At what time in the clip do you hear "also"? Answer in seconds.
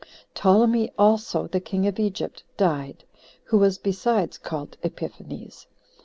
0.97-1.45